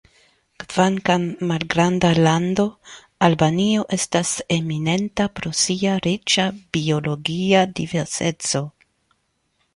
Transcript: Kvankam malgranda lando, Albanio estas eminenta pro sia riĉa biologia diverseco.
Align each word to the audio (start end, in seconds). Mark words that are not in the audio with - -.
Kvankam 0.61 1.25
malgranda 1.51 2.09
lando, 2.27 2.65
Albanio 3.27 3.85
estas 3.99 4.33
eminenta 4.57 5.29
pro 5.41 5.53
sia 5.61 5.95
riĉa 6.09 6.49
biologia 6.79 7.63
diverseco. 7.83 8.65